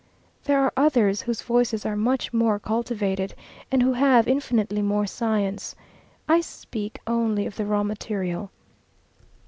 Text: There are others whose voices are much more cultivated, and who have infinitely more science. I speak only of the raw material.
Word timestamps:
There 0.45 0.59
are 0.63 0.73
others 0.75 1.21
whose 1.21 1.43
voices 1.43 1.85
are 1.85 1.95
much 1.95 2.33
more 2.33 2.57
cultivated, 2.57 3.35
and 3.71 3.83
who 3.83 3.93
have 3.93 4.27
infinitely 4.27 4.81
more 4.81 5.05
science. 5.05 5.75
I 6.27 6.41
speak 6.41 6.99
only 7.05 7.45
of 7.45 7.55
the 7.55 7.67
raw 7.67 7.83
material. 7.83 8.49